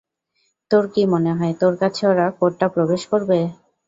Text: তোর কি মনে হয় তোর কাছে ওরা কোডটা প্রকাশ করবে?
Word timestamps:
তোর 0.71 0.83
কি 0.93 1.01
মনে 1.13 1.31
হয় 1.33 1.53
তোর 1.61 1.73
কাছে 1.81 2.03
ওরা 2.07 2.25
কোডটা 2.39 2.67
প্রকাশ 2.75 3.01
করবে? 3.11 3.39